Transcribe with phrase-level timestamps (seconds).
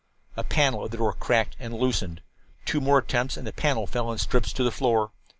[0.35, 2.23] A panel of the door cracked and loosened.
[2.65, 5.11] Two more attempts and the panel fell in strips to the floor.